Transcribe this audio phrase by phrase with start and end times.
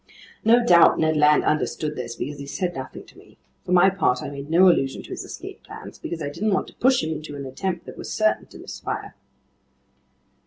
[0.43, 3.37] No doubt Ned Land understood this because he said nothing to me.
[3.63, 6.65] For my part, I made no allusion to his escape plans because I didn't want
[6.69, 9.13] to push him into an attempt that was certain to misfire.